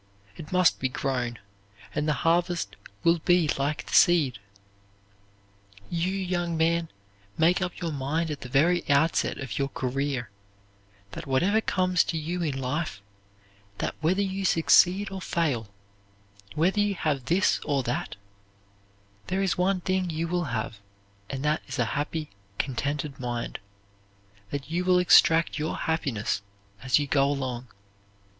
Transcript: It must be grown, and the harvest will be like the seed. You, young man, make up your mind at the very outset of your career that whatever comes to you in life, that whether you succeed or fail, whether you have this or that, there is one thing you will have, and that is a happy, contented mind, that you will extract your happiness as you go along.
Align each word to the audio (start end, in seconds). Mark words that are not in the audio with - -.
It 0.35 0.51
must 0.51 0.79
be 0.79 0.89
grown, 0.89 1.37
and 1.93 2.07
the 2.07 2.13
harvest 2.25 2.75
will 3.03 3.19
be 3.19 3.47
like 3.59 3.85
the 3.85 3.93
seed. 3.93 4.39
You, 5.91 6.11
young 6.11 6.57
man, 6.57 6.89
make 7.37 7.61
up 7.61 7.79
your 7.79 7.91
mind 7.91 8.31
at 8.31 8.41
the 8.41 8.49
very 8.49 8.83
outset 8.89 9.37
of 9.37 9.59
your 9.59 9.67
career 9.67 10.31
that 11.11 11.27
whatever 11.27 11.61
comes 11.61 12.03
to 12.05 12.17
you 12.17 12.41
in 12.41 12.59
life, 12.59 12.99
that 13.77 13.93
whether 14.01 14.23
you 14.23 14.43
succeed 14.43 15.11
or 15.11 15.21
fail, 15.21 15.67
whether 16.55 16.79
you 16.79 16.95
have 16.95 17.25
this 17.25 17.59
or 17.63 17.83
that, 17.83 18.15
there 19.27 19.43
is 19.43 19.55
one 19.55 19.81
thing 19.81 20.09
you 20.09 20.27
will 20.27 20.45
have, 20.45 20.79
and 21.29 21.45
that 21.45 21.61
is 21.67 21.77
a 21.77 21.85
happy, 21.93 22.31
contented 22.57 23.19
mind, 23.19 23.59
that 24.49 24.67
you 24.71 24.83
will 24.83 24.97
extract 24.97 25.59
your 25.59 25.75
happiness 25.77 26.41
as 26.81 26.97
you 26.97 27.05
go 27.05 27.29
along. 27.29 27.67